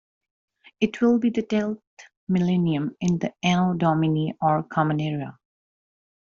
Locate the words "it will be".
0.79-1.29